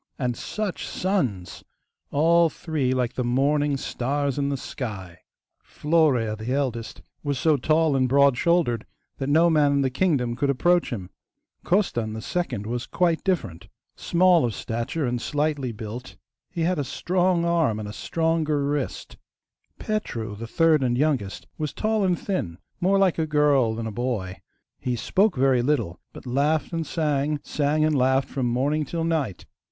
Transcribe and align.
And 0.17 0.35
such 0.35 0.87
sons! 0.87 1.63
All 2.09 2.49
three 2.49 2.91
like 2.91 3.13
the 3.13 3.23
morning 3.23 3.77
stars 3.77 4.39
in 4.39 4.49
the 4.49 4.57
sky! 4.57 5.19
Florea, 5.63 6.35
the 6.35 6.51
eldest, 6.51 7.03
was 7.21 7.37
so 7.37 7.55
tall 7.55 7.95
and 7.95 8.09
broad 8.09 8.35
shouldered 8.35 8.87
that 9.19 9.29
no 9.29 9.47
man 9.47 9.73
in 9.73 9.81
the 9.81 9.91
kingdom 9.91 10.35
could 10.35 10.49
approach 10.49 10.91
him. 10.91 11.11
Costan, 11.63 12.13
the 12.13 12.21
second, 12.23 12.65
was 12.65 12.87
quite 12.87 13.23
different. 13.23 13.67
Small 13.95 14.43
of 14.43 14.55
stature, 14.55 15.05
and 15.05 15.21
slightly 15.21 15.71
built, 15.71 16.15
he 16.49 16.61
had 16.61 16.79
a 16.79 16.83
strong 16.83 17.45
arm 17.45 17.79
and 17.79 17.93
stronger 17.93 18.63
wrist. 18.65 19.17
Petru, 19.77 20.35
the 20.35 20.47
third 20.47 20.81
and 20.81 20.97
youngest, 20.97 21.45
was 21.59 21.73
tall 21.73 22.03
and 22.03 22.17
thin, 22.17 22.57
more 22.79 22.97
like 22.97 23.19
a 23.19 23.27
girl 23.27 23.75
than 23.75 23.85
a 23.85 23.91
boy. 23.91 24.41
He 24.79 24.95
spoke 24.95 25.35
very 25.35 25.61
little, 25.61 25.99
but 26.11 26.25
laughed 26.25 26.73
and 26.73 26.87
sang, 26.87 27.39
sang 27.43 27.85
and 27.85 27.95
laughed, 27.95 28.29
from 28.29 28.47
morning 28.47 28.83
till 28.83 29.03
night. 29.03 29.45